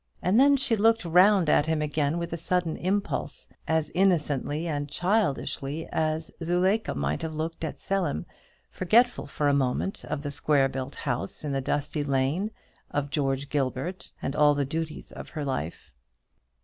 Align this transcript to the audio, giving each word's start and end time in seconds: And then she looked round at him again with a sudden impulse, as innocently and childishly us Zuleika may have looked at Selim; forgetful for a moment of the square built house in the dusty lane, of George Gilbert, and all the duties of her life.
And 0.19 0.39
then 0.39 0.57
she 0.57 0.75
looked 0.75 1.05
round 1.05 1.47
at 1.47 1.67
him 1.67 1.79
again 1.79 2.17
with 2.17 2.33
a 2.33 2.35
sudden 2.37 2.75
impulse, 2.75 3.47
as 3.67 3.91
innocently 3.93 4.65
and 4.67 4.89
childishly 4.89 5.87
us 5.89 6.31
Zuleika 6.41 6.95
may 6.95 7.19
have 7.21 7.35
looked 7.35 7.63
at 7.63 7.79
Selim; 7.79 8.25
forgetful 8.71 9.27
for 9.27 9.47
a 9.47 9.53
moment 9.53 10.03
of 10.05 10.23
the 10.23 10.31
square 10.31 10.67
built 10.69 10.95
house 10.95 11.43
in 11.43 11.51
the 11.51 11.61
dusty 11.61 12.03
lane, 12.03 12.49
of 12.89 13.11
George 13.11 13.47
Gilbert, 13.47 14.11
and 14.23 14.35
all 14.35 14.55
the 14.55 14.65
duties 14.65 15.11
of 15.11 15.29
her 15.29 15.45
life. 15.45 15.91